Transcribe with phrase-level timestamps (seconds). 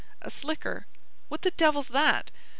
[0.23, 0.87] "A slicker."
[1.27, 2.31] "What the devil's that?"